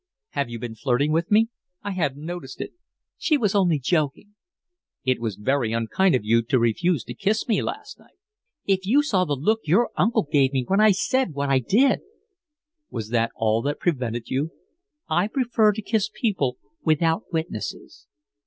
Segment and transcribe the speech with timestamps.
[0.29, 1.49] "Have you been flirting with me?
[1.83, 2.71] I hadn't noticed it."
[3.19, 4.33] "She was only joking."
[5.03, 8.17] "It was very unkind of you to refuse to kiss me last night."
[8.65, 11.99] "If you saw the look your uncle gave me when I said what I did!"
[12.89, 14.49] "Was that all that prevented you?"
[15.07, 18.07] "I prefer to kiss people without witnesses."